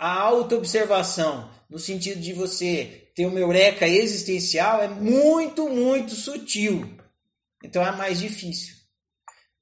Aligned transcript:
a 0.00 0.18
auto-observação, 0.18 1.50
no 1.68 1.78
sentido 1.78 2.22
de 2.22 2.32
você 2.32 3.12
ter 3.14 3.26
uma 3.26 3.38
eureka 3.38 3.86
existencial, 3.86 4.80
é 4.80 4.88
muito, 4.88 5.68
muito 5.68 6.14
sutil. 6.14 6.96
Então 7.62 7.86
é 7.86 7.92
mais 7.92 8.18
difícil. 8.18 8.76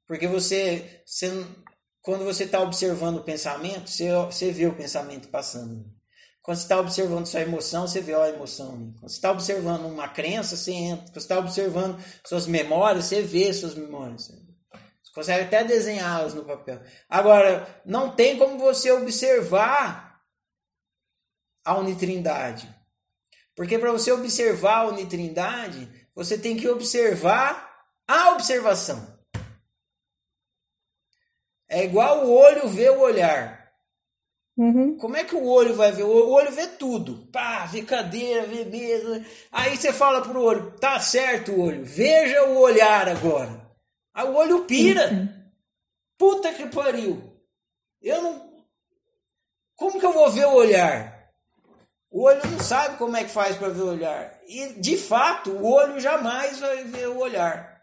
Porque 0.07 0.29
você, 0.29 1.03
você 1.05 1.45
quando 2.01 2.25
você 2.25 2.45
está 2.45 2.61
observando 2.61 3.17
o 3.17 3.25
pensamento, 3.25 3.91
você, 3.91 4.13
você 4.13 4.53
vê 4.53 4.67
o 4.67 4.77
pensamento 4.77 5.27
passando. 5.27 5.85
Quando 6.41 6.57
você 6.57 6.63
está 6.63 6.79
observando 6.79 7.27
sua 7.27 7.41
emoção, 7.41 7.89
você 7.89 8.01
vê 8.01 8.15
a 8.15 8.29
emoção. 8.29 8.95
Quando 9.01 9.11
você 9.11 9.17
está 9.17 9.33
observando 9.33 9.87
uma 9.87 10.07
crença, 10.07 10.57
você 10.57 10.71
entra. 10.71 11.05
Quando 11.07 11.15
você 11.15 11.19
está 11.19 11.39
observando 11.41 12.01
suas 12.25 12.47
memórias, 12.47 13.07
você 13.07 13.23
vê 13.23 13.53
suas 13.53 13.75
memórias. 13.75 14.29
Você 14.29 15.13
consegue 15.13 15.47
até 15.47 15.65
desenhá-las 15.65 16.33
no 16.33 16.45
papel. 16.45 16.81
Agora, 17.09 17.83
não 17.85 18.15
tem 18.15 18.39
como 18.39 18.57
você 18.57 18.93
observar 18.93 20.08
a 21.69 21.77
unitrindade. 21.77 22.75
Porque 23.55 23.79
para 23.79 23.93
você 23.93 24.11
observar 24.11 24.79
a 24.79 24.89
unitrindade, 24.89 25.89
você 26.15 26.39
tem 26.39 26.57
que 26.57 26.67
observar 26.67 27.85
a 28.07 28.31
observação. 28.31 29.19
É 31.69 31.85
igual 31.85 32.25
o 32.25 32.33
olho 32.33 32.69
vê 32.69 32.89
o 32.89 33.01
olhar. 33.01 33.71
Uhum. 34.57 34.97
Como 34.97 35.15
é 35.15 35.25
que 35.25 35.35
o 35.35 35.47
olho 35.47 35.75
vai 35.75 35.93
ver? 35.93 36.05
O 36.05 36.31
olho 36.31 36.51
vê 36.51 36.69
tudo. 36.69 37.29
Pá, 37.31 37.67
vê 37.67 37.83
cadeira, 37.83 38.47
vê 38.47 38.65
mesa. 38.65 39.23
Aí 39.53 39.77
você 39.77 39.93
fala 39.93 40.23
pro 40.23 40.41
olho, 40.41 40.73
tá 40.79 40.99
certo 40.99 41.53
o 41.53 41.61
olho, 41.61 41.85
veja 41.85 42.45
o 42.45 42.59
olhar 42.59 43.09
agora. 43.09 43.71
Aí 44.15 44.27
o 44.27 44.35
olho 44.35 44.65
pira. 44.65 45.13
Uhum. 45.13 45.29
Puta 46.17 46.55
que 46.55 46.67
pariu. 46.69 47.23
Eu 48.01 48.23
não. 48.23 48.65
Como 49.77 50.01
que 50.01 50.07
eu 50.07 50.13
vou 50.13 50.31
ver 50.31 50.47
o 50.47 50.55
olhar? 50.55 51.18
O 52.11 52.23
olho 52.23 52.41
não 52.51 52.59
sabe 52.61 52.97
como 52.97 53.17
é 53.17 53.25
que 53.25 53.31
faz 53.31 53.57
para 53.57 53.69
ver 53.69 53.83
o 53.83 53.91
olhar. 53.91 54.41
E, 54.47 54.81
de 54.81 54.97
fato, 54.97 55.51
o 55.51 55.71
olho 55.71 56.01
jamais 56.01 56.59
vai 56.59 56.85
ver 56.85 57.09
o 57.09 57.19
olhar. 57.19 57.83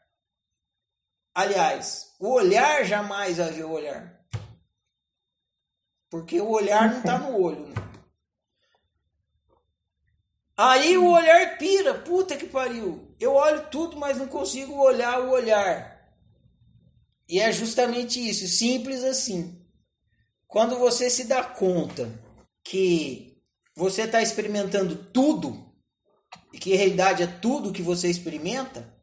Aliás, 1.33 2.15
o 2.19 2.29
olhar 2.31 2.83
jamais 2.85 3.37
vai 3.37 3.51
ver 3.51 3.65
o 3.65 3.71
olhar. 3.71 4.25
Porque 6.09 6.39
o 6.39 6.49
olhar 6.49 6.89
não 6.89 6.99
está 6.99 7.19
no 7.19 7.39
olho. 7.39 7.67
Né? 7.67 7.75
Aí 10.57 10.97
o 10.97 11.11
olhar 11.11 11.57
pira, 11.57 11.93
puta 11.93 12.37
que 12.37 12.47
pariu. 12.47 13.13
Eu 13.19 13.33
olho 13.33 13.69
tudo, 13.69 13.97
mas 13.97 14.17
não 14.17 14.27
consigo 14.27 14.73
olhar 14.75 15.21
o 15.21 15.31
olhar. 15.31 15.93
E 17.27 17.39
é 17.39 17.51
justamente 17.51 18.19
isso, 18.19 18.47
simples 18.47 19.03
assim. 19.03 19.61
Quando 20.47 20.77
você 20.79 21.09
se 21.09 21.25
dá 21.25 21.43
conta 21.43 22.09
que 22.63 23.34
você 23.75 24.03
está 24.03 24.21
experimentando 24.21 24.95
tudo, 24.95 25.65
e 26.53 26.57
que 26.57 26.75
realidade 26.75 27.23
é 27.23 27.27
tudo 27.27 27.73
que 27.73 27.81
você 27.81 28.09
experimenta, 28.09 28.93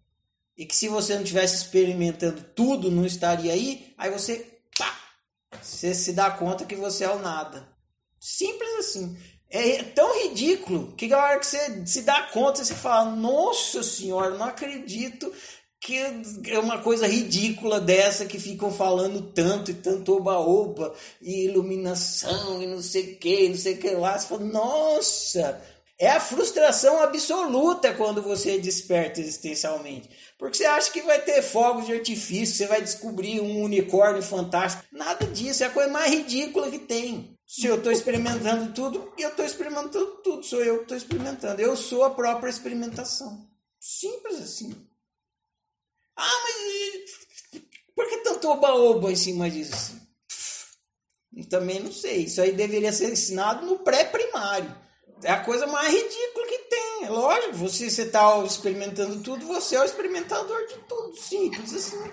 e 0.56 0.65
que 0.65 0.75
se 0.75 0.89
você 0.89 1.15
não 1.15 1.25
tivesse 1.25 1.56
experimentando 1.56 2.42
tudo, 2.55 2.91
não 2.91 3.05
estaria 3.05 3.53
aí, 3.53 3.93
aí 3.98 4.11
você, 4.11 4.61
pá, 4.77 4.97
você 5.61 5.95
se 5.95 6.12
dá 6.12 6.31
conta 6.31 6.65
que 6.65 6.77
você 6.77 7.05
é 7.05 7.11
o 7.11 7.19
nada. 7.19 7.69
Simples 8.19 8.70
assim. 8.78 9.17
É 9.50 9.83
tão 9.83 10.23
ridículo 10.23 10.93
que 10.93 11.12
a 11.12 11.19
hora 11.19 11.39
que 11.39 11.47
você 11.47 11.87
se 11.87 12.03
dá 12.03 12.23
conta, 12.23 12.65
você 12.65 12.75
fala: 12.75 13.11
Nossa 13.11 13.83
Senhora, 13.83 14.31
não 14.31 14.47
acredito 14.47 15.31
que 15.83 15.98
é 16.47 16.61
uma 16.61 16.78
coisa 16.78 17.08
ridícula 17.08 17.80
dessa 17.80 18.25
que 18.25 18.38
ficam 18.38 18.70
falando 18.70 19.20
tanto 19.20 19.72
e 19.72 19.75
tanto 19.75 20.16
oba-oba 20.16 20.94
e 21.20 21.47
iluminação 21.47 22.62
e 22.62 22.66
não 22.69 22.80
sei 22.80 23.14
o 23.14 23.16
que, 23.16 23.48
não 23.48 23.56
sei 23.56 23.75
o 23.75 23.78
que 23.78 23.91
lá. 23.91 24.16
Você 24.16 24.28
fala: 24.28 24.44
Nossa, 24.44 25.60
é 25.98 26.08
a 26.08 26.20
frustração 26.20 27.03
absoluta 27.03 27.92
quando 27.94 28.22
você 28.22 28.60
desperta 28.60 29.20
existencialmente. 29.20 30.08
Porque 30.38 30.56
você 30.56 30.66
acha 30.66 30.92
que 30.92 31.03
vai 31.03 31.20
ter 31.20 31.43
fogos 31.43 31.87
de 31.87 31.94
artifício, 31.94 32.54
você 32.54 32.66
vai 32.69 32.81
descobrir 32.81 33.41
um 33.41 33.60
unicórnio 33.62 34.22
fantástico. 34.22 34.84
Nada 34.93 35.26
disso, 35.26 35.64
é 35.64 35.66
a 35.66 35.70
coisa 35.70 35.91
mais 35.91 36.12
ridícula 36.12 36.70
que 36.70 36.78
tem. 36.78 37.37
Se 37.44 37.66
eu 37.66 37.75
estou 37.75 37.91
experimentando 37.91 38.72
tudo, 38.72 39.12
eu 39.19 39.31
estou 39.31 39.44
experimentando 39.44 40.06
tudo, 40.22 40.44
sou 40.44 40.62
eu 40.62 40.76
que 40.76 40.82
estou 40.82 40.97
experimentando. 40.97 41.60
Eu 41.60 41.76
sou 41.76 42.04
a 42.04 42.10
própria 42.10 42.49
experimentação. 42.49 43.49
Simples 43.81 44.41
assim. 44.41 44.91
Ah, 46.17 46.41
mas 46.43 47.12
por 47.95 48.09
que 48.09 48.19
tanto 48.19 48.49
oba-oba 48.49 49.11
em 49.11 49.17
cima 49.17 49.50
disso? 49.50 50.00
Também 51.49 51.81
não 51.81 51.93
sei. 51.93 52.25
Isso 52.25 52.41
aí 52.41 52.53
deveria 52.53 52.93
ser 52.93 53.11
ensinado 53.11 53.65
no 53.65 53.78
pré-primário. 53.78 54.75
É 55.23 55.31
a 55.31 55.45
coisa 55.45 55.67
mais 55.67 55.93
ridícula 55.93 56.47
que 56.47 56.59
tem. 56.59 57.05
É 57.05 57.11
lógico, 57.11 57.55
você 57.55 57.87
está 57.87 58.43
experimentando 58.45 59.21
tudo, 59.23 59.47
você 59.47 59.77
é 59.77 59.81
o 59.81 59.84
experimentador 59.84 60.67
de 60.67 60.78
tudo. 60.89 61.17
Simples 61.17 61.75
assim. 61.75 62.11